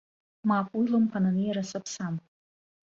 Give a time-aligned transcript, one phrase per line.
[0.47, 2.15] Мап, уи лымԥан анеира саԥсам.